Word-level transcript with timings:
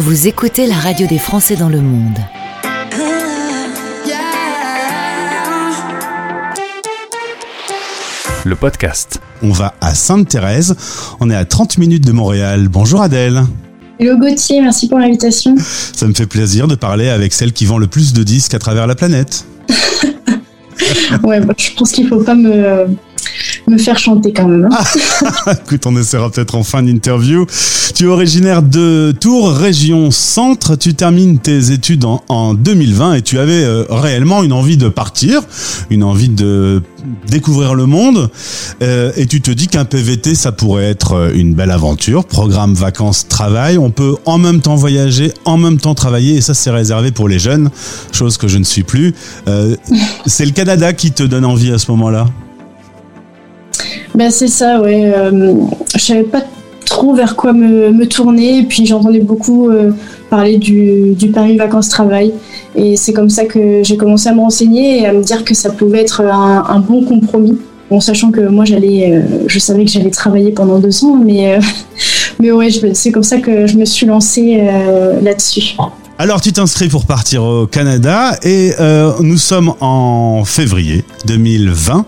Vous 0.00 0.28
écoutez 0.28 0.66
la 0.66 0.76
radio 0.76 1.06
des 1.06 1.18
Français 1.18 1.56
dans 1.56 1.68
le 1.68 1.82
monde. 1.82 2.18
Le 8.46 8.56
podcast. 8.56 9.20
On 9.42 9.50
va 9.50 9.74
à 9.82 9.94
Sainte-Thérèse. 9.94 10.74
On 11.20 11.28
est 11.28 11.36
à 11.36 11.44
30 11.44 11.76
minutes 11.76 12.06
de 12.06 12.12
Montréal. 12.12 12.68
Bonjour 12.68 13.02
Adèle. 13.02 13.42
Hello 13.98 14.16
Gauthier, 14.16 14.62
merci 14.62 14.88
pour 14.88 14.98
l'invitation. 14.98 15.54
Ça 15.58 16.06
me 16.06 16.14
fait 16.14 16.26
plaisir 16.26 16.66
de 16.66 16.76
parler 16.76 17.10
avec 17.10 17.34
celle 17.34 17.52
qui 17.52 17.66
vend 17.66 17.76
le 17.76 17.86
plus 17.86 18.14
de 18.14 18.22
disques 18.22 18.54
à 18.54 18.58
travers 18.58 18.86
la 18.86 18.94
planète. 18.94 19.44
ouais, 21.24 21.40
bah, 21.40 21.52
je 21.58 21.72
pense 21.76 21.92
qu'il 21.92 22.08
faut 22.08 22.24
pas 22.24 22.34
me, 22.34 22.86
me 23.70 23.78
faire 23.78 23.98
chanter 23.98 24.32
quand 24.32 24.46
même. 24.48 24.68
hein. 24.70 25.52
Écoute, 25.64 25.86
on 25.86 25.96
essaiera 25.96 26.30
peut-être 26.30 26.54
en 26.54 26.62
fin 26.62 26.82
d'interview. 26.82 27.46
Tu 27.94 28.04
es 28.04 28.06
originaire 28.06 28.62
de 28.62 29.12
Tours, 29.18 29.52
région 29.52 30.10
centre. 30.10 30.76
Tu 30.76 30.94
termines 30.94 31.38
tes 31.38 31.70
études 31.72 32.04
en, 32.04 32.22
en 32.28 32.54
2020 32.54 33.14
et 33.14 33.22
tu 33.22 33.38
avais 33.38 33.62
euh, 33.64 33.84
réellement 33.90 34.42
une 34.42 34.52
envie 34.52 34.76
de 34.76 34.88
partir, 34.88 35.42
une 35.90 36.02
envie 36.04 36.28
de 36.28 36.82
découvrir 37.28 37.74
le 37.74 37.86
monde. 37.86 38.30
Euh, 38.82 39.12
et 39.16 39.26
tu 39.26 39.40
te 39.40 39.50
dis 39.50 39.68
qu'un 39.68 39.84
PVT, 39.84 40.34
ça 40.34 40.52
pourrait 40.52 40.84
être 40.84 41.14
euh, 41.14 41.32
une 41.34 41.54
belle 41.54 41.70
aventure. 41.70 42.24
Programme 42.24 42.74
vacances, 42.74 43.26
travail. 43.28 43.76
On 43.78 43.90
peut 43.90 44.16
en 44.24 44.38
même 44.38 44.60
temps 44.60 44.76
voyager, 44.76 45.32
en 45.44 45.58
même 45.58 45.78
temps 45.78 45.94
travailler. 45.94 46.36
Et 46.36 46.40
ça, 46.40 46.54
c'est 46.54 46.70
réservé 46.70 47.10
pour 47.10 47.28
les 47.28 47.38
jeunes, 47.38 47.70
chose 48.12 48.36
que 48.38 48.48
je 48.48 48.58
ne 48.58 48.64
suis 48.64 48.82
plus. 48.82 49.14
C'est 50.26 50.44
le 50.44 50.52
Canada 50.52 50.92
qui 50.92 51.12
te 51.12 51.22
donne 51.22 51.44
envie 51.44 51.72
à 51.72 51.78
ce 51.78 51.90
moment-là? 51.90 52.26
Ben, 54.14 54.30
c'est 54.30 54.48
ça, 54.48 54.80
ouais. 54.80 55.12
Euh, 55.14 55.54
je 55.94 56.00
savais 56.00 56.24
pas 56.24 56.42
trop 56.90 57.14
vers 57.14 57.36
quoi 57.36 57.54
me, 57.54 57.90
me 57.90 58.06
tourner. 58.06 58.58
Et 58.58 58.62
puis 58.64 58.84
j'entendais 58.84 59.20
beaucoup 59.20 59.70
euh, 59.70 59.92
parler 60.28 60.58
du, 60.58 61.14
du 61.14 61.28
Paris 61.28 61.56
Vacances-Travail. 61.56 62.34
Et 62.74 62.96
c'est 62.96 63.14
comme 63.14 63.30
ça 63.30 63.46
que 63.46 63.82
j'ai 63.82 63.96
commencé 63.96 64.28
à 64.28 64.34
me 64.34 64.40
renseigner 64.40 65.00
et 65.00 65.06
à 65.06 65.12
me 65.12 65.22
dire 65.22 65.44
que 65.44 65.54
ça 65.54 65.70
pouvait 65.70 66.00
être 66.00 66.20
un, 66.20 66.80
bon 66.80 67.04
compromis. 67.04 67.58
Bon, 67.90 68.00
sachant 68.00 68.30
que 68.30 68.40
moi, 68.40 68.64
j'allais, 68.64 69.12
euh, 69.12 69.44
je 69.48 69.58
savais 69.58 69.84
que 69.84 69.90
j'allais 69.90 70.10
travailler 70.10 70.52
pendant 70.52 70.78
deux 70.78 71.04
ans, 71.04 71.16
mais, 71.16 71.54
euh, 71.54 71.60
mais 72.40 72.52
ouais, 72.52 72.68
c'est 72.92 73.10
comme 73.10 73.24
ça 73.24 73.38
que 73.38 73.66
je 73.66 73.76
me 73.78 73.84
suis 73.84 74.06
lancée 74.06 74.62
là-dessus. 75.22 75.76
Alors 76.18 76.42
tu 76.42 76.52
t'inscris 76.52 76.88
pour 76.88 77.06
partir 77.06 77.42
au 77.42 77.66
Canada 77.66 78.38
et 78.42 78.72
nous 79.20 79.38
sommes 79.38 79.72
en 79.80 80.44
février 80.44 81.02
2020. 81.26 82.04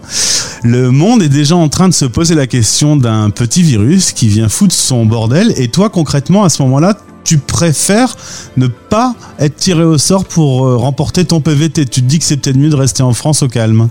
Le 0.64 0.90
monde 0.90 1.22
est 1.22 1.28
déjà 1.28 1.56
en 1.56 1.68
train 1.68 1.88
de 1.88 1.94
se 1.94 2.04
poser 2.04 2.34
la 2.34 2.46
question 2.46 2.96
d'un 2.96 3.30
petit 3.30 3.62
virus 3.62 4.12
qui 4.12 4.28
vient 4.28 4.48
foutre 4.48 4.74
son 4.74 5.04
bordel 5.06 5.52
et 5.56 5.68
toi 5.68 5.90
concrètement 5.90 6.44
à 6.44 6.48
ce 6.48 6.62
moment-là 6.62 6.96
tu 7.24 7.38
préfères 7.38 8.16
ne 8.56 8.66
pas 8.66 9.14
être 9.38 9.56
tiré 9.56 9.84
au 9.84 9.98
sort 9.98 10.24
pour 10.24 10.66
euh, 10.66 10.76
remporter 10.76 11.24
ton 11.24 11.40
PVT. 11.40 11.86
Tu 11.86 12.02
te 12.02 12.06
dis 12.06 12.18
que 12.18 12.24
c'est 12.24 12.36
peut-être 12.36 12.56
mieux 12.56 12.68
de 12.68 12.76
rester 12.76 13.02
en 13.02 13.12
France 13.12 13.42
au 13.42 13.48
calme. 13.48 13.88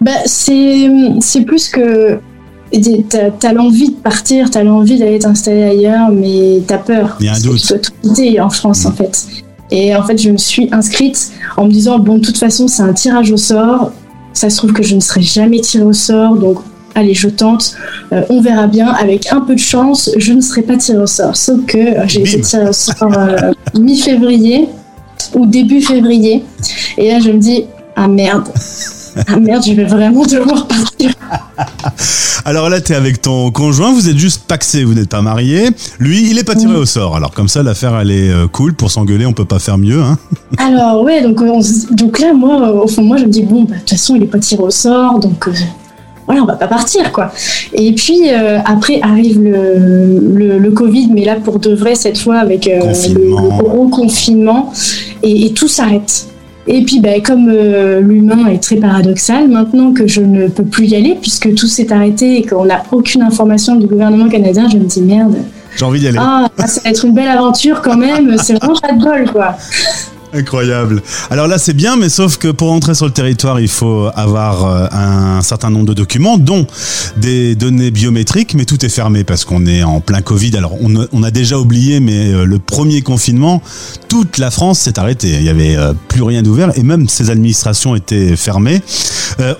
Bah, 0.00 0.12
c'est, 0.26 0.88
plus 1.44 1.68
que 1.68 2.18
t'as, 3.08 3.30
t'as 3.30 3.52
l'envie 3.52 3.90
de 3.90 3.96
partir, 3.96 4.50
t'as 4.50 4.62
l'envie 4.62 4.98
d'aller 4.98 5.18
t'installer 5.18 5.64
ailleurs, 5.64 6.10
mais 6.10 6.62
t'as 6.66 6.78
peur. 6.78 7.16
Il 7.20 7.26
y 7.26 7.28
a 7.28 7.34
un 7.34 7.40
doute. 7.40 7.60
Tu 7.60 7.68
dois 7.68 7.78
tout 7.78 7.92
quitter 8.02 8.40
en 8.40 8.50
France, 8.50 8.84
Mm. 8.84 8.88
en 8.88 8.92
fait. 8.92 9.26
Et 9.72 9.94
en 9.94 10.02
fait, 10.04 10.18
je 10.18 10.30
me 10.30 10.36
suis 10.36 10.68
inscrite 10.72 11.32
en 11.56 11.66
me 11.66 11.70
disant, 11.70 11.98
bon, 11.98 12.18
de 12.18 12.24
toute 12.24 12.38
façon, 12.38 12.66
c'est 12.66 12.82
un 12.82 12.92
tirage 12.92 13.30
au 13.30 13.36
sort. 13.36 13.92
Ça 14.32 14.48
se 14.48 14.56
trouve 14.56 14.72
que 14.72 14.82
je 14.82 14.94
ne 14.94 15.00
serai 15.00 15.22
jamais 15.22 15.60
tirée 15.60 15.84
au 15.84 15.92
sort, 15.92 16.36
donc 16.36 16.58
allez, 16.94 17.14
je 17.14 17.28
tente. 17.28 17.76
Euh, 18.12 18.22
on 18.30 18.40
verra 18.40 18.66
bien. 18.66 18.88
Avec 18.88 19.32
un 19.32 19.40
peu 19.40 19.54
de 19.54 19.60
chance, 19.60 20.10
je 20.16 20.32
ne 20.32 20.40
serai 20.40 20.62
pas 20.62 20.76
tirée 20.76 20.98
au 20.98 21.06
sort. 21.06 21.36
Sauf 21.36 21.64
que 21.66 21.78
euh, 21.78 22.04
j'ai 22.06 22.22
été 22.22 22.40
tirée 22.40 22.68
au 22.68 22.72
sort 22.72 23.12
euh, 23.16 23.52
mi-février 23.78 24.68
ou 25.34 25.46
début 25.46 25.82
février. 25.82 26.44
Et 26.96 27.10
là, 27.10 27.20
je 27.20 27.30
me 27.30 27.38
dis, 27.38 27.64
ah 27.96 28.08
merde. 28.08 28.48
Ah 29.26 29.38
merde, 29.38 29.64
je 29.66 29.72
vais 29.72 29.84
vraiment 29.84 30.24
devoir 30.24 30.66
partir. 30.66 31.12
Alors 32.44 32.68
là 32.68 32.80
tu 32.80 32.92
es 32.92 32.94
avec 32.96 33.20
ton 33.20 33.50
conjoint, 33.50 33.92
vous 33.92 34.08
êtes 34.08 34.18
juste 34.18 34.42
paxé, 34.46 34.84
vous 34.84 34.94
n'êtes 34.94 35.08
pas 35.08 35.22
marié. 35.22 35.68
Lui 35.98 36.30
il 36.30 36.38
est 36.38 36.44
pas 36.44 36.54
tiré 36.54 36.74
au 36.74 36.86
sort. 36.86 37.16
Alors 37.16 37.32
comme 37.32 37.48
ça 37.48 37.62
l'affaire 37.62 37.98
elle 38.00 38.10
est 38.10 38.30
euh, 38.30 38.46
cool 38.48 38.74
pour 38.74 38.90
s'engueuler, 38.90 39.26
on 39.26 39.32
peut 39.32 39.44
pas 39.44 39.58
faire 39.58 39.78
mieux. 39.78 40.00
Hein. 40.00 40.18
Alors 40.58 41.02
ouais, 41.02 41.22
donc, 41.22 41.40
euh, 41.42 41.50
on 41.52 41.60
donc 41.94 42.18
là, 42.18 42.32
moi, 42.32 42.68
euh, 42.68 42.82
au 42.82 42.88
fond, 42.88 43.02
moi, 43.02 43.16
je 43.16 43.24
me 43.24 43.30
dis, 43.30 43.42
bon, 43.42 43.64
bah, 43.64 43.74
de 43.74 43.80
toute 43.80 43.90
façon, 43.90 44.16
il 44.16 44.22
est 44.22 44.26
pas 44.26 44.38
tiré 44.38 44.62
au 44.62 44.70
sort, 44.70 45.18
donc 45.18 45.48
euh, 45.48 45.52
voilà, 46.26 46.42
on 46.42 46.46
va 46.46 46.54
pas 46.54 46.66
partir, 46.68 47.12
quoi. 47.12 47.32
Et 47.72 47.92
puis, 47.92 48.20
euh, 48.28 48.58
après, 48.64 49.00
arrive 49.02 49.40
le, 49.42 50.18
le, 50.34 50.58
le 50.58 50.70
Covid, 50.70 51.08
mais 51.12 51.24
là, 51.24 51.36
pour 51.36 51.58
de 51.58 51.74
vrai, 51.74 51.94
cette 51.94 52.18
fois, 52.18 52.38
avec 52.38 52.66
euh, 52.66 52.80
le, 53.08 53.14
le 53.14 53.62
gros 53.62 53.88
confinement, 53.88 54.72
et, 55.22 55.46
et 55.46 55.52
tout 55.52 55.68
s'arrête. 55.68 56.26
Et 56.66 56.82
puis, 56.84 57.00
bah, 57.00 57.20
comme 57.24 57.48
euh, 57.48 58.00
l'humain 58.00 58.46
est 58.48 58.62
très 58.62 58.76
paradoxal, 58.76 59.48
maintenant 59.48 59.92
que 59.92 60.06
je 60.06 60.20
ne 60.20 60.48
peux 60.48 60.64
plus 60.64 60.86
y 60.86 60.96
aller, 60.96 61.16
puisque 61.20 61.54
tout 61.54 61.66
s'est 61.66 61.92
arrêté 61.92 62.38
et 62.38 62.46
qu'on 62.46 62.66
n'a 62.66 62.82
aucune 62.92 63.22
information 63.22 63.76
du 63.76 63.86
gouvernement 63.86 64.28
canadien, 64.28 64.68
je 64.68 64.76
me 64.76 64.84
dis, 64.84 65.00
merde, 65.00 65.36
J'ai 65.76 65.84
envie 65.84 66.00
d'y 66.00 66.08
aller. 66.08 66.18
ah, 66.20 66.48
ça 66.66 66.80
va 66.84 66.90
être 66.90 67.04
une 67.04 67.14
belle 67.14 67.28
aventure 67.28 67.80
quand 67.82 67.96
même, 67.96 68.36
c'est 68.38 68.54
vraiment 68.54 68.78
pas 68.78 68.92
de 68.92 69.02
bol, 69.02 69.30
quoi. 69.32 69.56
Incroyable. 70.32 71.02
Alors 71.30 71.48
là, 71.48 71.58
c'est 71.58 71.72
bien, 71.72 71.96
mais 71.96 72.08
sauf 72.08 72.36
que 72.36 72.48
pour 72.48 72.70
entrer 72.70 72.94
sur 72.94 73.06
le 73.06 73.12
territoire, 73.12 73.58
il 73.58 73.68
faut 73.68 74.08
avoir 74.14 74.64
euh, 74.64 74.86
un 74.92 75.42
certain 75.42 75.70
nombre 75.70 75.86
de 75.86 75.94
documents, 75.94 76.38
dont 76.38 76.66
des 77.16 77.56
données 77.56 77.90
biométriques, 77.90 78.54
mais 78.54 78.64
tout 78.64 78.84
est 78.84 78.90
fermé 78.90 79.24
parce 79.24 79.44
qu'on 79.44 79.66
est 79.66 79.82
en 79.82 80.00
plein 80.00 80.22
Covid. 80.22 80.56
Alors, 80.56 80.74
on 80.80 81.22
a, 81.22 81.30
déjà 81.30 81.58
oublié, 81.58 82.00
mais 82.00 82.32
euh, 82.32 82.44
le 82.44 82.58
premier 82.58 83.02
confinement, 83.02 83.62
toute 84.08 84.38
la 84.38 84.50
France 84.50 84.80
s'est 84.80 84.98
arrêtée. 84.98 85.30
Il 85.30 85.42
y 85.42 85.48
avait 85.48 85.76
euh, 85.76 85.94
plus 86.08 86.22
rien 86.22 86.42
d'ouvert 86.42 86.76
et 86.78 86.82
même 86.82 87.08
ces 87.08 87.30
administrations 87.30 87.96
étaient 87.96 88.36
fermées. 88.36 88.82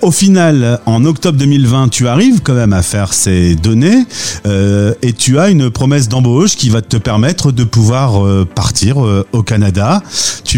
Au 0.01 0.11
final, 0.11 0.79
en 0.85 1.05
octobre 1.05 1.39
2020, 1.39 1.89
tu 1.89 2.07
arrives 2.07 2.41
quand 2.43 2.53
même 2.53 2.73
à 2.73 2.83
faire 2.83 3.13
ces 3.13 3.55
données 3.55 4.05
et 4.45 5.13
tu 5.13 5.39
as 5.39 5.49
une 5.49 5.71
promesse 5.71 6.07
d'embauche 6.07 6.55
qui 6.55 6.69
va 6.69 6.81
te 6.81 6.97
permettre 6.97 7.51
de 7.51 7.63
pouvoir 7.63 8.21
partir 8.53 8.97
au 9.31 9.41
Canada. 9.41 10.03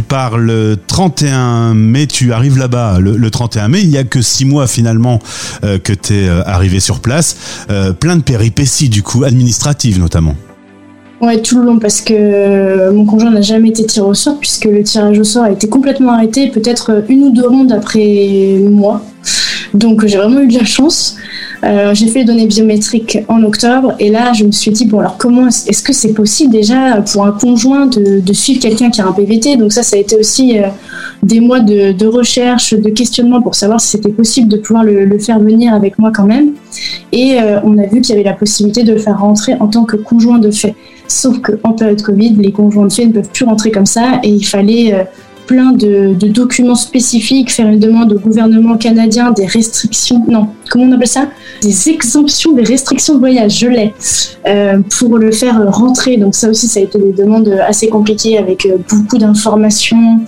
Pars 0.04 0.38
le 0.38 0.78
31 0.88 1.74
mai, 1.74 2.08
tu 2.08 2.34
arrives 2.34 2.58
là-bas 2.58 3.00
le, 3.00 3.18
le 3.18 3.30
31 3.32 3.70
mai. 3.70 3.82
Il 3.82 3.90
y 3.90 3.98
a 3.98 4.04
que 4.04 4.22
six 4.22 4.46
mois 4.46 4.68
finalement 4.68 5.20
euh, 5.64 5.80
que 5.80 5.94
tu 5.94 6.14
es 6.14 6.30
arrivé 6.30 6.80
sur 6.80 7.00
place. 7.00 7.36
Euh, 7.70 7.94
plein 7.94 8.16
de 8.16 8.24
péripéties 8.24 8.90
du 8.90 9.04
coup, 9.04 9.24
administratives 9.24 10.00
notamment. 10.00 10.36
Ouais, 11.24 11.42
tout 11.42 11.58
le 11.58 11.66
long, 11.66 11.80
parce 11.80 12.02
que 12.02 12.14
euh, 12.14 12.92
mon 12.92 13.06
conjoint 13.06 13.32
n'a 13.32 13.42
jamais 13.42 13.70
été 13.70 13.86
tiré 13.86 14.06
au 14.06 14.14
sort, 14.14 14.40
puisque 14.40 14.66
le 14.66 14.84
tirage 14.84 15.18
au 15.18 15.24
sort 15.24 15.46
a 15.46 15.52
été 15.52 15.70
complètement 15.70 16.12
arrêté, 16.12 16.50
peut-être 16.50 16.92
euh, 16.92 17.02
une 17.08 17.24
ou 17.24 17.32
deux 17.32 17.48
rondes 17.48 17.72
après 17.72 18.60
moi. 18.70 19.02
Donc 19.74 20.06
j'ai 20.06 20.18
vraiment 20.18 20.42
eu 20.42 20.48
de 20.48 20.58
la 20.58 20.66
chance. 20.66 21.18
Euh, 21.64 21.94
j'ai 21.94 22.08
fait 22.08 22.20
les 22.20 22.26
données 22.26 22.46
biométriques 22.46 23.20
en 23.28 23.42
octobre, 23.44 23.94
et 24.00 24.10
là 24.10 24.34
je 24.34 24.44
me 24.44 24.52
suis 24.52 24.72
dit, 24.72 24.86
bon 24.86 25.00
alors 25.00 25.18
comment 25.18 25.48
est-ce 25.48 25.82
que 25.82 25.94
c'est 25.94 26.14
possible 26.14 26.52
déjà 26.52 27.02
pour 27.02 27.26
un 27.26 27.32
conjoint 27.32 27.88
de, 27.88 28.34
suivre 28.34 28.60
quelqu'un 28.60 28.90
qui 28.90 29.02
a 29.02 29.08
un 29.08 29.12
PVT 29.12 29.58
Donc 29.58 29.72
ça, 29.72 29.84
ça 29.84 29.96
a 29.96 30.00
été 30.00 30.18
aussi 30.18 30.60
euh, 30.60 30.68
des 31.24 31.40
mois 31.40 31.60
de, 31.60 32.06
recherche, 32.06 32.74
de 32.74 32.90
questionnement 32.90 33.42
pour 33.42 33.56
savoir 33.56 33.80
si 33.80 33.90
c'était 33.90 34.10
possible 34.10 34.48
de 34.48 34.58
pouvoir 34.58 34.84
le, 34.84 35.18
faire 35.20 35.40
venir 35.40 35.74
avec 35.74 35.98
moi 35.98 36.12
quand 36.14 36.26
même. 36.26 36.52
Et 37.12 37.40
euh, 37.40 37.60
on 37.64 37.78
a 37.78 37.86
vu 37.86 38.02
qu'il 38.02 38.10
y 38.10 38.20
avait 38.20 38.30
la 38.30 38.34
possibilité 38.34 38.84
de 38.84 38.94
le 38.94 39.00
faire 39.00 39.20
rentrer 39.20 39.54
en 39.60 39.68
tant 39.68 39.86
que 39.86 39.96
conjoint 39.96 40.40
de 40.40 40.52
fait. 40.52 40.76
Sauf 41.08 41.40
qu'en 41.40 41.74
période 41.74 42.02
Covid, 42.02 42.36
les 42.36 42.52
conjoints 42.52 42.88
de 42.88 42.92
fait 42.92 43.06
ne 43.06 43.14
peuvent 43.14 43.30
plus 43.32 43.46
rentrer 43.46 43.72
comme 43.72 43.86
ça 43.86 44.20
et 44.24 44.30
il 44.30 44.44
fallait 44.44 45.08
plein 45.46 45.72
de, 45.72 46.14
documents 46.28 46.76
spécifiques, 46.76 47.52
faire 47.52 47.68
une 47.68 47.80
demande 47.80 48.14
au 48.14 48.20
gouvernement 48.20 48.78
canadien 48.78 49.32
des 49.32 49.46
restrictions, 49.46 50.24
non, 50.28 50.48
comment 50.70 50.86
on 50.86 50.92
appelle 50.94 51.08
ça? 51.08 51.28
Des 51.62 51.90
exemptions 51.90 52.54
des 52.54 52.64
restrictions 52.64 53.16
de 53.16 53.20
voyage, 53.20 53.60
je 53.60 53.68
l'ai, 53.68 53.94
euh, 54.48 54.80
pour 54.98 55.18
le 55.18 55.32
faire 55.32 55.72
rentrer. 55.72 56.18
Donc 56.18 56.36
ça 56.36 56.50
aussi, 56.50 56.68
ça 56.68 56.80
a 56.80 56.84
été 56.84 56.98
des 56.98 57.12
demandes 57.12 57.50
assez 57.68 57.88
compliquées 57.88 58.38
avec 58.38 58.66
euh, 58.66 58.78
beaucoup 58.90 59.18
d'informations, 59.18 60.20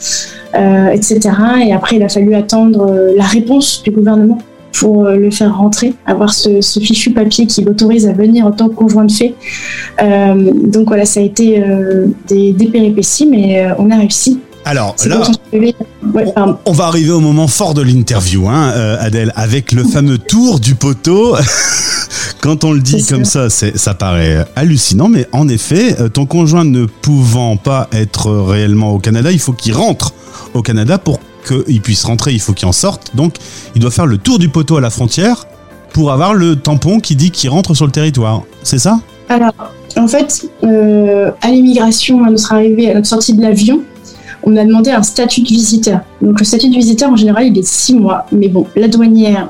euh, 0.55 0.89
etc. 0.89 1.19
Et 1.65 1.73
après, 1.73 1.97
il 1.97 2.03
a 2.03 2.09
fallu 2.09 2.35
attendre 2.35 3.11
la 3.15 3.25
réponse 3.25 3.81
du 3.83 3.91
gouvernement 3.91 4.37
pour 4.79 5.05
le 5.05 5.31
faire 5.31 5.57
rentrer, 5.57 5.93
avoir 6.05 6.33
ce, 6.33 6.59
fichu 6.59 7.11
papier 7.11 7.45
qui 7.45 7.61
l'autorise 7.61 8.07
à 8.07 8.11
venir 8.11 8.45
en 8.45 8.51
tant 8.51 8.67
que 8.67 8.75
conjoint 8.75 9.05
de 9.05 9.11
fait. 9.11 9.33
Donc 9.97 10.87
voilà, 10.87 11.05
ça 11.05 11.21
a 11.21 11.23
été 11.23 11.63
des, 12.27 12.53
péripéties, 12.69 13.25
mais 13.25 13.65
on 13.79 13.89
a 13.89 13.95
réussi. 13.95 14.41
Alors 14.67 14.95
là, 15.05 15.21
on 16.65 16.71
va 16.71 16.85
arriver 16.85 17.11
au 17.11 17.19
moment 17.19 17.47
fort 17.47 17.75
de 17.75 17.83
l'interview, 17.83 18.47
hein, 18.49 18.71
euh, 18.75 18.97
Adèle, 18.99 19.31
avec 19.35 19.71
le 19.71 19.83
fameux 19.83 20.17
tour 20.17 20.59
du 20.59 20.73
poteau. 20.73 21.35
Quand 22.41 22.63
on 22.63 22.73
le 22.73 22.79
dit 22.79 23.05
comme 23.05 23.25
ça, 23.25 23.49
ça 23.49 23.93
paraît 23.93 24.43
hallucinant, 24.55 25.07
mais 25.07 25.27
en 25.31 25.47
effet, 25.47 25.99
euh, 25.99 26.09
ton 26.09 26.25
conjoint 26.25 26.63
ne 26.63 26.85
pouvant 26.85 27.57
pas 27.57 27.87
être 27.91 28.31
réellement 28.31 28.91
au 28.91 28.99
Canada, 28.99 29.31
il 29.31 29.39
faut 29.39 29.53
qu'il 29.53 29.73
rentre 29.73 30.13
au 30.55 30.63
Canada 30.63 30.97
pour 30.97 31.19
qu'il 31.47 31.81
puisse 31.81 32.03
rentrer, 32.03 32.33
il 32.33 32.41
faut 32.41 32.53
qu'il 32.53 32.67
en 32.67 32.71
sorte. 32.71 33.15
Donc, 33.15 33.35
il 33.75 33.81
doit 33.81 33.91
faire 33.91 34.07
le 34.07 34.17
tour 34.17 34.39
du 34.39 34.49
poteau 34.49 34.77
à 34.77 34.81
la 34.81 34.89
frontière 34.89 35.45
pour 35.93 36.11
avoir 36.11 36.33
le 36.33 36.55
tampon 36.55 36.99
qui 36.99 37.15
dit 37.15 37.29
qu'il 37.29 37.51
rentre 37.51 37.75
sur 37.75 37.85
le 37.85 37.91
territoire. 37.91 38.41
C'est 38.63 38.79
ça? 38.79 38.99
Alors, 39.29 39.53
en 39.95 40.07
fait, 40.07 40.47
euh, 40.63 41.31
à 41.41 41.51
l'immigration, 41.51 42.25
à 42.25 42.31
notre 42.31 42.51
arrivée, 42.51 42.89
à 42.89 42.95
notre 42.95 43.07
sortie 43.07 43.33
de 43.33 43.41
l'avion, 43.41 43.81
on 44.45 44.55
a 44.57 44.63
demandé 44.63 44.91
un 44.91 45.03
statut 45.03 45.41
de 45.41 45.47
visiteur. 45.47 46.01
Donc 46.21 46.39
le 46.39 46.45
statut 46.45 46.69
de 46.69 46.75
visiteur, 46.75 47.11
en 47.11 47.15
général, 47.15 47.47
il 47.47 47.57
est 47.57 47.61
de 47.61 47.65
six 47.65 47.95
mois. 47.95 48.25
Mais 48.31 48.47
bon, 48.47 48.67
la 48.75 48.87
douanière, 48.87 49.49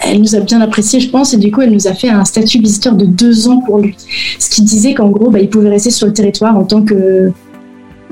elle 0.00 0.20
nous 0.20 0.34
a 0.34 0.40
bien 0.40 0.60
apprécié, 0.60 1.00
je 1.00 1.08
pense, 1.08 1.32
et 1.34 1.36
du 1.36 1.50
coup, 1.50 1.62
elle 1.62 1.72
nous 1.72 1.86
a 1.86 1.94
fait 1.94 2.08
un 2.08 2.24
statut 2.24 2.58
de 2.58 2.64
visiteur 2.64 2.94
de 2.94 3.06
deux 3.06 3.48
ans 3.48 3.60
pour 3.60 3.78
lui. 3.78 3.96
Ce 4.38 4.50
qui 4.50 4.62
disait 4.62 4.94
qu'en 4.94 5.08
gros, 5.08 5.30
bah, 5.30 5.38
il 5.38 5.48
pouvait 5.48 5.70
rester 5.70 5.90
sur 5.90 6.06
le 6.06 6.12
territoire 6.12 6.56
en 6.56 6.64
tant 6.64 6.82
que 6.82 7.32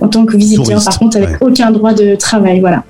en 0.00 0.08
tant 0.08 0.24
que 0.24 0.36
visiteur, 0.36 0.82
par 0.82 0.98
contre, 0.98 1.18
avec 1.18 1.40
aucun 1.40 1.70
droit 1.70 1.92
de 1.92 2.16
travail, 2.16 2.58
voilà. 2.58 2.82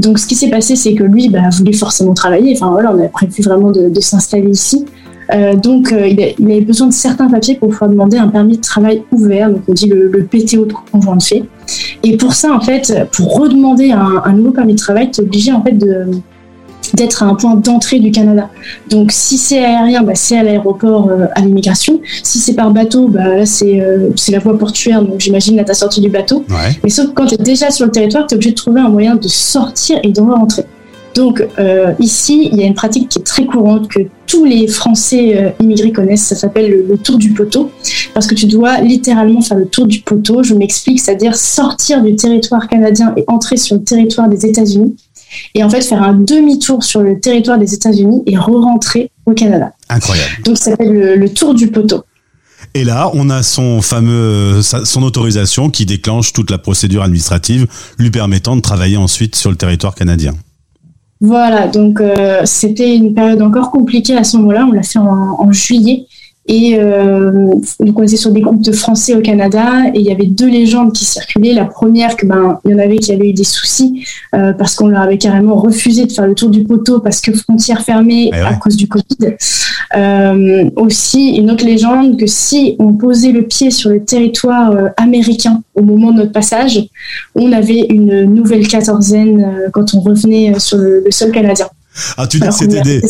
Donc, 0.00 0.18
ce 0.18 0.26
qui 0.26 0.34
s'est 0.34 0.50
passé, 0.50 0.74
c'est 0.74 0.94
que 0.94 1.04
lui, 1.04 1.28
bah, 1.28 1.48
voulait 1.52 1.72
forcément 1.72 2.12
travailler. 2.12 2.56
Enfin, 2.56 2.70
voilà, 2.70 2.92
on 2.92 3.04
a 3.04 3.08
prévu 3.08 3.40
vraiment 3.42 3.70
de, 3.70 4.00
s'installer 4.00 4.50
ici. 4.50 4.84
Euh, 5.32 5.54
donc, 5.54 5.92
euh, 5.92 6.06
il, 6.06 6.20
avait 6.20 6.60
besoin 6.60 6.86
de 6.88 6.92
certains 6.92 7.28
papiers 7.28 7.56
pour 7.56 7.70
pouvoir 7.70 7.90
demander 7.90 8.16
un 8.16 8.28
permis 8.28 8.56
de 8.56 8.62
travail 8.62 9.02
ouvert, 9.12 9.50
donc 9.50 9.62
on 9.68 9.72
dit 9.72 9.88
le, 9.88 10.24
PTO 10.24 10.66
de 10.66 10.74
conjoint 10.92 11.16
de 11.16 11.22
fait. 11.22 11.42
Et 12.02 12.16
pour 12.16 12.34
ça, 12.34 12.52
en 12.52 12.60
fait, 12.60 12.92
pour 13.12 13.36
redemander 13.36 13.90
un, 13.90 14.22
un 14.24 14.32
nouveau 14.32 14.52
permis 14.52 14.74
de 14.74 14.78
travail, 14.78 15.10
tu 15.10 15.20
es 15.20 15.24
obligé 15.24 15.52
en 15.52 15.62
fait 15.62 15.72
de, 15.72 16.06
d'être 16.94 17.22
à 17.22 17.26
un 17.26 17.34
point 17.34 17.54
d'entrée 17.54 17.98
du 17.98 18.10
Canada. 18.10 18.48
Donc 18.90 19.10
si 19.12 19.38
c'est 19.38 19.64
aérien, 19.64 20.02
bah, 20.02 20.14
c'est 20.14 20.38
à 20.38 20.42
l'aéroport 20.42 21.08
euh, 21.08 21.26
à 21.34 21.40
l'immigration. 21.40 22.00
Si 22.22 22.38
c'est 22.38 22.54
par 22.54 22.70
bateau, 22.70 23.08
bah, 23.08 23.36
là 23.36 23.44
euh, 23.62 24.10
c'est 24.16 24.32
la 24.32 24.38
voie 24.38 24.58
portuaire, 24.58 25.02
donc 25.02 25.20
j'imagine 25.20 25.56
là 25.56 25.64
ta 25.64 25.74
sortie 25.74 26.00
du 26.00 26.08
bateau. 26.08 26.44
Mais 26.84 26.90
sauf 26.90 27.08
que 27.08 27.12
quand 27.12 27.26
tu 27.26 27.34
es 27.34 27.38
déjà 27.38 27.70
sur 27.70 27.86
le 27.86 27.92
territoire, 27.92 28.26
tu 28.26 28.34
es 28.34 28.36
obligé 28.36 28.50
de 28.50 28.56
trouver 28.56 28.80
un 28.80 28.88
moyen 28.88 29.16
de 29.16 29.28
sortir 29.28 29.98
et 30.02 30.10
de 30.10 30.20
rentrer. 30.20 30.64
Donc 31.16 31.44
euh, 31.58 31.92
ici, 31.98 32.48
il 32.52 32.58
y 32.58 32.62
a 32.62 32.66
une 32.66 32.74
pratique 32.74 33.08
qui 33.08 33.18
est 33.18 33.22
très 33.22 33.44
courante 33.44 33.88
que 33.88 34.00
tous 34.26 34.44
les 34.44 34.68
Français 34.68 35.54
immigrés 35.60 35.92
connaissent, 35.92 36.24
ça 36.24 36.36
s'appelle 36.36 36.70
le, 36.70 36.86
le, 36.88 36.98
tour 36.98 37.16
du 37.16 37.32
poteau, 37.32 37.70
parce 38.12 38.26
que 38.26 38.34
tu 38.34 38.46
dois 38.46 38.80
littéralement 38.80 39.40
faire 39.40 39.56
le 39.56 39.66
tour 39.66 39.86
du 39.86 40.00
poteau. 40.00 40.42
Je 40.42 40.54
m'explique, 40.54 41.00
c'est-à-dire 41.00 41.34
sortir 41.34 42.02
du 42.02 42.14
territoire 42.16 42.68
canadien 42.68 43.14
et 43.16 43.24
entrer 43.28 43.56
sur 43.56 43.76
le 43.76 43.82
territoire 43.82 44.28
des 44.28 44.46
États-Unis 44.46 44.96
et 45.54 45.64
en 45.64 45.70
fait 45.70 45.82
faire 45.82 46.02
un 46.02 46.14
demi-tour 46.14 46.84
sur 46.84 47.02
le 47.02 47.20
territoire 47.20 47.58
des 47.58 47.74
États-Unis 47.74 48.22
et 48.26 48.36
re-rentrer 48.36 49.10
au 49.26 49.32
Canada. 49.32 49.72
Incroyable. 49.88 50.42
Donc 50.44 50.58
ça 50.58 50.70
s'appelle 50.70 51.18
le, 51.18 51.28
tour 51.28 51.54
du 51.54 51.68
poteau. 51.68 52.04
Et 52.74 52.84
là, 52.84 53.10
on 53.14 53.30
a 53.30 53.42
son 53.42 53.80
fameux, 53.80 54.60
son 54.62 55.02
autorisation 55.02 55.70
qui 55.70 55.86
déclenche 55.86 56.32
toute 56.32 56.50
la 56.50 56.58
procédure 56.58 57.02
administrative, 57.02 57.66
lui 57.98 58.10
permettant 58.10 58.56
de 58.56 58.60
travailler 58.60 58.96
ensuite 58.96 59.36
sur 59.36 59.50
le 59.50 59.56
territoire 59.56 59.94
canadien. 59.94 60.34
Voilà, 61.20 61.66
donc 61.68 62.00
euh, 62.00 62.42
c'était 62.44 62.94
une 62.94 63.14
période 63.14 63.40
encore 63.40 63.70
compliquée 63.70 64.16
à 64.16 64.24
ce 64.24 64.36
moment-là. 64.36 64.66
On 64.68 64.72
l'a 64.72 64.82
fait 64.82 64.98
en 64.98 65.50
juillet 65.50 66.06
et 66.48 66.78
euh, 66.78 67.50
on 67.80 68.02
était 68.02 68.16
sur 68.16 68.30
des 68.30 68.40
groupes 68.40 68.62
de 68.62 68.72
Français 68.72 69.14
au 69.14 69.20
Canada 69.20 69.84
et 69.94 70.00
il 70.00 70.06
y 70.06 70.12
avait 70.12 70.26
deux 70.26 70.48
légendes 70.48 70.92
qui 70.92 71.04
circulaient. 71.04 71.52
La 71.52 71.64
première, 71.64 72.16
que 72.16 72.26
ben 72.26 72.58
il 72.64 72.70
y 72.70 72.74
en 72.74 72.78
avait 72.78 72.98
qui 72.98 73.12
avaient 73.12 73.30
eu 73.30 73.32
des 73.32 73.44
soucis 73.44 74.06
euh, 74.34 74.52
parce 74.52 74.74
qu'on 74.74 74.88
leur 74.88 75.02
avait 75.02 75.18
carrément 75.18 75.56
refusé 75.56 76.06
de 76.06 76.12
faire 76.12 76.26
le 76.26 76.34
tour 76.34 76.50
du 76.50 76.62
poteau 76.64 77.00
parce 77.00 77.20
que 77.20 77.32
frontières 77.32 77.82
fermées 77.82 78.30
eh 78.32 78.36
à 78.36 78.54
cause 78.54 78.76
du 78.76 78.88
Covid. 78.88 79.36
Euh, 79.96 80.68
aussi, 80.76 81.36
une 81.36 81.50
autre 81.50 81.64
légende 81.64 82.18
que 82.18 82.26
si 82.26 82.76
on 82.78 82.92
posait 82.94 83.32
le 83.32 83.42
pied 83.42 83.70
sur 83.70 83.90
le 83.90 84.04
territoire 84.04 84.72
euh, 84.72 84.88
américain 84.96 85.62
au 85.74 85.82
moment 85.82 86.12
de 86.12 86.18
notre 86.18 86.32
passage, 86.32 86.80
on 87.34 87.52
avait 87.52 87.86
une 87.88 88.24
nouvelle 88.24 88.66
quatorzaine 88.66 89.44
euh, 89.44 89.70
quand 89.72 89.94
on 89.94 90.00
revenait 90.00 90.58
sur 90.58 90.78
le 90.78 91.04
sol 91.10 91.30
canadien. 91.30 91.68
Ah, 92.16 92.26
tu 92.26 92.38
dis, 92.38 92.46
que 92.46 92.54
c'est 92.54 92.66
des, 92.66 93.00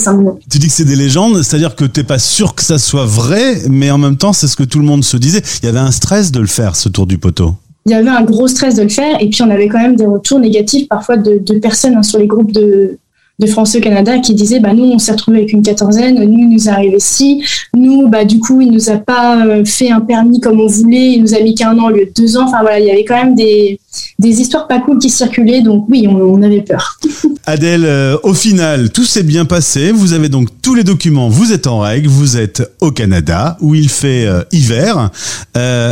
tu 0.51 0.59
dis 0.59 0.67
que 0.67 0.73
c'est 0.73 0.85
des 0.85 0.97
légendes, 0.97 1.43
c'est-à-dire 1.43 1.75
que 1.75 1.85
t'es 1.85 2.05
pas 2.05 2.19
sûr 2.19 2.55
que 2.55 2.63
ça 2.63 2.79
soit 2.79 3.05
vrai, 3.05 3.63
mais 3.69 3.91
en 3.91 3.99
même 3.99 4.17
temps, 4.17 4.33
c'est 4.33 4.49
ce 4.49 4.57
que 4.57 4.65
tout 4.65 4.79
le 4.79 4.85
monde 4.85 5.05
se 5.05 5.17
disait. 5.17 5.43
Il 5.63 5.67
y 5.67 5.69
avait 5.69 5.79
un 5.79 5.91
stress 5.91 6.33
de 6.33 6.41
le 6.41 6.47
faire, 6.47 6.77
ce 6.77 6.89
tour 6.89 7.07
du 7.07 7.19
poteau. 7.19 7.55
Il 7.87 7.93
y 7.93 7.95
avait 7.95 8.09
un 8.09 8.25
gros 8.25 8.49
stress 8.49 8.75
de 8.75 8.83
le 8.83 8.89
faire, 8.89 9.21
et 9.21 9.29
puis 9.31 9.43
on 9.43 9.51
avait 9.51 9.69
quand 9.69 9.81
même 9.81 9.97
des 9.97 10.07
retours 10.07 10.41
négatifs 10.41 10.89
parfois 10.89 11.17
de, 11.17 11.59
personnes 11.59 11.95
hein, 11.97 12.03
sur 12.03 12.19
les 12.19 12.27
groupes 12.27 12.53
de, 12.53 12.99
de 13.39 13.47
Français 13.47 13.79
au 13.79 13.81
Canada 13.83 14.19
qui 14.19 14.35
disaient 14.35 14.61
bah 14.61 14.73
nous 14.73 14.85
on 14.85 14.99
s'est 14.99 15.13
retrouvé 15.13 15.39
avec 15.39 15.53
une 15.53 15.63
quatorzaine, 15.63 16.15
nous 16.15 16.39
il 16.39 16.49
nous 16.49 16.69
est 16.69 16.73
arrivé 16.73 16.97
ci, 16.99 17.45
nous 17.75 18.09
bah 18.09 18.25
du 18.25 18.39
coup 18.41 18.61
il 18.63 18.71
nous 18.71 18.89
a 18.89 18.97
pas 18.97 19.45
euh, 19.47 19.65
fait 19.65 19.91
un 19.91 20.01
permis 20.01 20.41
comme 20.41 20.61
on 20.61 20.67
voulait, 20.67 21.13
il 21.13 21.23
nous 21.23 21.35
a 21.35 21.41
mis 21.41 21.55
qu'un 21.55 21.79
an 21.79 21.87
au 21.87 21.91
lieu 21.91 22.07
de 22.07 22.13
deux 22.17 22.37
ans. 22.39 22.47
Enfin 22.47 22.63
voilà, 22.63 22.81
il 22.81 22.87
y 22.87 22.91
avait 22.91 23.05
quand 23.05 23.23
même 23.23 23.35
des, 23.35 23.79
des 24.19 24.41
histoires 24.41 24.67
pas 24.67 24.79
cool 24.81 24.99
qui 24.99 25.11
circulaient, 25.11 25.61
donc 25.61 25.87
oui 25.89 26.07
on, 26.09 26.43
avait 26.43 26.63
peur. 26.63 26.99
Adèle, 27.47 27.85
euh, 27.85 28.17
au 28.23 28.33
final 28.33 28.91
tout 28.91 29.05
s'est 29.05 29.23
bien 29.23 29.45
passé. 29.45 29.93
Vous 29.93 30.15
avez 30.15 30.31
donc 30.31 30.49
tous 30.63 30.75
les 30.75 30.85
documents, 30.85 31.29
vous 31.29 31.53
êtes 31.53 31.67
en 31.67 31.81
règle, 31.81 32.09
vous 32.09 32.39
êtes 32.39 32.63
au 32.81 32.91
Canada 32.91 33.59
où 33.61 33.75
il 33.75 33.91
fait 33.91 34.27
euh, 34.27 34.43
hiver 34.53 35.11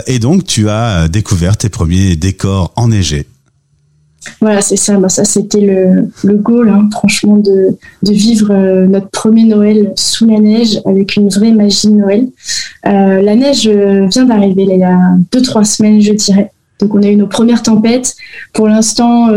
et 0.07 0.19
donc 0.19 0.45
tu 0.45 0.69
as 0.69 1.09
découvert 1.09 1.57
tes 1.57 1.69
premiers 1.69 2.17
décors 2.17 2.73
enneigés. 2.77 3.27
Voilà, 4.41 4.61
c'est 4.61 4.77
ça. 4.77 4.97
Bah, 4.97 5.09
ça, 5.09 5.25
c'était 5.25 5.61
le, 5.61 6.09
le 6.23 6.35
goal, 6.35 6.69
hein, 6.69 6.89
franchement, 6.93 7.37
de, 7.37 7.77
de 8.03 8.13
vivre 8.13 8.49
euh, 8.51 8.87
notre 8.87 9.09
premier 9.09 9.45
Noël 9.45 9.93
sous 9.97 10.27
la 10.27 10.39
neige 10.39 10.81
avec 10.85 11.17
une 11.17 11.29
vraie 11.29 11.53
magie 11.53 11.89
de 11.89 11.93
Noël. 11.93 12.29
Euh, 12.87 13.23
la 13.23 13.35
neige 13.35 13.67
euh, 13.67 14.07
vient 14.07 14.25
d'arriver, 14.25 14.67
il 14.69 14.79
y 14.79 14.85
a 14.85 14.99
deux, 15.33 15.43
trois 15.43 15.65
semaines, 15.65 16.01
je 16.01 16.13
dirais. 16.13 16.51
Donc, 16.81 16.95
on 16.95 17.03
a 17.03 17.07
eu 17.07 17.17
nos 17.17 17.27
premières 17.27 17.63
tempêtes. 17.63 18.17
Pour 18.53 18.69
l'instant, 18.69 19.29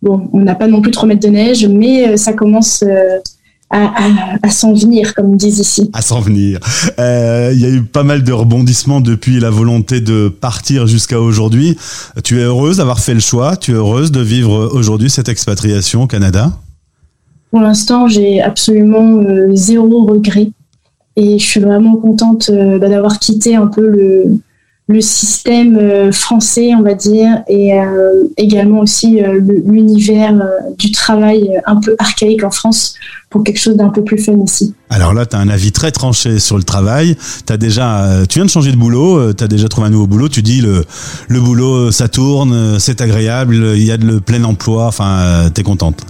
bon, 0.00 0.28
on 0.32 0.40
n'a 0.40 0.54
pas 0.54 0.68
non 0.68 0.80
plus 0.80 0.92
trop 0.92 1.06
mètres 1.06 1.26
de 1.26 1.32
neige, 1.32 1.66
mais 1.66 2.16
ça 2.16 2.32
commence 2.32 2.84
à, 3.70 4.50
s'en 4.50 4.72
venir, 4.72 5.14
comme 5.14 5.32
ils 5.32 5.36
disent 5.36 5.58
ici. 5.58 5.90
À 5.92 6.02
s'en 6.02 6.20
venir. 6.20 6.58
Euh, 6.98 7.50
il 7.54 7.60
y 7.60 7.66
a 7.66 7.68
eu 7.68 7.82
pas 7.82 8.02
mal 8.02 8.22
de 8.22 8.32
rebondissements 8.32 9.00
depuis 9.00 9.40
la 9.40 9.50
volonté 9.50 10.00
de 10.00 10.28
partir 10.28 10.86
jusqu'à 10.86 11.20
aujourd'hui. 11.20 11.76
Tu 12.24 12.38
es 12.40 12.44
heureuse 12.44 12.78
d'avoir 12.78 13.00
fait 13.00 13.14
le 13.14 13.20
choix 13.20 13.56
Tu 13.56 13.72
es 13.72 13.74
heureuse 13.74 14.10
de 14.10 14.20
vivre 14.20 14.70
aujourd'hui 14.72 15.10
cette 15.10 15.28
expatriation 15.28 16.04
au 16.04 16.06
Canada? 16.06 16.52
Pour 17.50 17.60
l'instant, 17.60 18.08
j'ai 18.08 18.40
absolument 18.40 19.20
euh, 19.20 19.50
zéro 19.54 20.06
regret. 20.06 20.50
Et 21.16 21.38
je 21.38 21.44
suis 21.44 21.60
vraiment 21.60 21.96
contente 21.96 22.50
euh, 22.50 22.78
bah, 22.78 22.88
d'avoir 22.88 23.18
quitté 23.18 23.56
un 23.56 23.66
peu 23.66 23.86
le, 23.86 24.38
le 24.88 25.02
système 25.02 25.76
euh, 25.76 26.12
français, 26.12 26.70
on 26.74 26.82
va 26.82 26.94
dire, 26.94 27.42
et 27.46 27.78
euh, 27.78 28.24
également 28.38 28.80
aussi 28.80 29.22
euh, 29.22 29.38
l'univers 29.66 30.34
du 30.78 30.90
travail 30.92 31.60
un 31.66 31.76
peu 31.76 31.94
archaïque 31.98 32.42
en 32.42 32.50
France 32.50 32.94
pour 33.28 33.44
quelque 33.44 33.58
chose 33.58 33.76
d'un 33.76 33.90
peu 33.90 34.02
plus 34.02 34.16
fun 34.16 34.38
ici. 34.42 34.74
Alors 34.88 35.12
là, 35.12 35.26
tu 35.26 35.36
as 35.36 35.40
un 35.40 35.50
avis 35.50 35.72
très 35.72 35.90
tranché 35.90 36.38
sur 36.38 36.56
le 36.56 36.62
travail. 36.62 37.16
As 37.50 37.58
déjà, 37.58 38.22
tu 38.30 38.38
viens 38.38 38.46
de 38.46 38.50
changer 38.50 38.72
de 38.72 38.78
boulot, 38.78 39.34
tu 39.34 39.44
as 39.44 39.48
déjà 39.48 39.68
trouvé 39.68 39.88
un 39.88 39.90
nouveau 39.90 40.06
boulot, 40.06 40.30
tu 40.30 40.40
dis 40.40 40.62
le, 40.62 40.86
le 41.28 41.40
boulot, 41.40 41.92
ça 41.92 42.08
tourne, 42.08 42.78
c'est 42.78 43.02
agréable, 43.02 43.74
il 43.76 43.84
y 43.84 43.92
a 43.92 43.98
de 43.98 44.06
le 44.06 44.20
plein 44.20 44.42
emploi, 44.44 44.86
enfin, 44.86 45.50
tu 45.54 45.60
es 45.60 45.64
contente. 45.64 46.00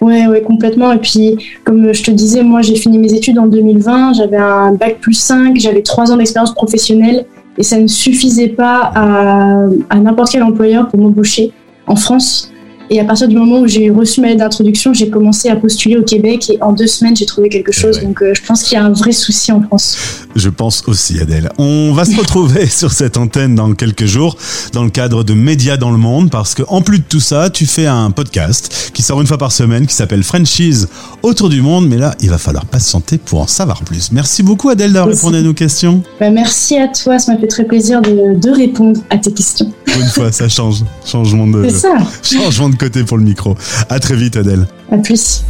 Ouais, 0.00 0.26
ouais, 0.26 0.42
complètement. 0.42 0.92
Et 0.92 0.98
puis, 0.98 1.36
comme 1.64 1.92
je 1.92 2.02
te 2.02 2.10
disais, 2.10 2.42
moi, 2.42 2.62
j'ai 2.62 2.76
fini 2.76 2.98
mes 2.98 3.12
études 3.12 3.38
en 3.38 3.46
2020. 3.46 4.14
J'avais 4.14 4.36
un 4.36 4.72
bac 4.72 4.98
plus 5.00 5.14
5, 5.14 5.56
j'avais 5.58 5.82
trois 5.82 6.10
ans 6.10 6.16
d'expérience 6.16 6.54
professionnelle 6.54 7.26
et 7.58 7.62
ça 7.62 7.78
ne 7.78 7.86
suffisait 7.86 8.48
pas 8.48 8.92
à, 8.94 9.98
n'importe 9.98 10.30
quel 10.32 10.42
employeur 10.42 10.88
pour 10.88 11.00
m'embaucher 11.00 11.52
en 11.86 11.96
France. 11.96 12.52
Et 12.92 12.98
à 12.98 13.04
partir 13.04 13.28
du 13.28 13.36
moment 13.36 13.60
où 13.60 13.68
j'ai 13.68 13.88
reçu 13.88 14.20
ma 14.20 14.26
lettre 14.26 14.40
d'introduction, 14.40 14.92
j'ai 14.92 15.10
commencé 15.10 15.48
à 15.48 15.54
postuler 15.54 15.96
au 15.96 16.02
Québec 16.02 16.50
et 16.50 16.60
en 16.60 16.72
deux 16.72 16.88
semaines, 16.88 17.14
j'ai 17.14 17.24
trouvé 17.24 17.48
quelque 17.48 17.70
chose. 17.70 18.00
Donc 18.00 18.20
euh, 18.20 18.34
je 18.34 18.42
pense 18.42 18.64
qu'il 18.64 18.76
y 18.76 18.80
a 18.80 18.84
un 18.84 18.90
vrai 18.90 19.12
souci 19.12 19.52
en 19.52 19.62
France. 19.62 19.96
Je 20.34 20.48
pense 20.48 20.82
aussi, 20.88 21.20
Adèle. 21.20 21.50
On 21.58 21.92
va 21.92 22.04
se 22.04 22.16
retrouver 22.16 22.66
sur 22.68 22.90
cette 22.90 23.16
antenne 23.16 23.54
dans 23.54 23.72
quelques 23.74 24.06
jours 24.06 24.36
dans 24.72 24.82
le 24.82 24.90
cadre 24.90 25.22
de 25.22 25.34
Médias 25.34 25.76
dans 25.76 25.92
le 25.92 25.98
monde 25.98 26.30
parce 26.30 26.56
que 26.56 26.64
en 26.66 26.82
plus 26.82 26.98
de 26.98 27.04
tout 27.04 27.20
ça, 27.20 27.48
tu 27.48 27.64
fais 27.64 27.86
un 27.86 28.10
podcast 28.10 28.90
qui 28.92 29.02
sort 29.02 29.20
une 29.20 29.28
fois 29.28 29.38
par 29.38 29.52
semaine 29.52 29.86
qui 29.86 29.94
s'appelle 29.94 30.24
Frenchies 30.24 30.86
autour 31.22 31.48
du 31.48 31.62
monde. 31.62 31.86
Mais 31.88 31.96
là, 31.96 32.16
il 32.20 32.28
va 32.28 32.38
falloir 32.38 32.66
patienter 32.66 33.18
pour 33.18 33.40
en 33.40 33.46
savoir 33.46 33.84
plus. 33.84 34.10
Merci 34.10 34.42
beaucoup, 34.42 34.68
Adèle, 34.68 34.92
d'avoir 34.92 35.14
répondu 35.14 35.36
à 35.36 35.42
nos 35.42 35.54
questions. 35.54 36.02
Bah, 36.18 36.30
merci 36.30 36.76
à 36.76 36.88
toi. 36.88 37.20
Ça 37.20 37.34
m'a 37.34 37.38
fait 37.38 37.46
très 37.46 37.64
plaisir 37.64 38.02
de, 38.02 38.36
de 38.36 38.50
répondre 38.50 39.00
à 39.10 39.18
tes 39.18 39.32
questions. 39.32 39.72
Une 39.98 40.08
fois, 40.08 40.32
ça 40.32 40.48
change. 40.48 40.84
Changement 41.04 41.46
de, 41.46 41.68
ça. 41.68 41.94
changement 42.22 42.68
de 42.68 42.76
côté 42.76 43.04
pour 43.04 43.18
le 43.18 43.24
micro. 43.24 43.56
À 43.88 43.98
très 43.98 44.14
vite, 44.14 44.36
Adèle. 44.36 44.66
À 44.92 44.98
plus. 44.98 45.44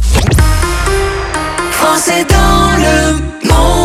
Français 1.71 2.25
dans 2.29 2.77
le 2.77 3.13
monde. 3.49 3.80